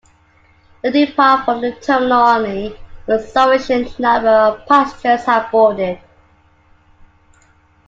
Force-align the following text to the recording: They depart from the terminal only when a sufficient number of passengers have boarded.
They 0.81 0.89
depart 0.89 1.45
from 1.45 1.61
the 1.61 1.73
terminal 1.73 2.25
only 2.25 2.75
when 3.05 3.19
a 3.19 3.21
sufficient 3.21 3.99
number 3.99 4.29
of 4.29 4.65
passengers 4.65 5.25
have 5.25 5.51
boarded. 5.51 5.99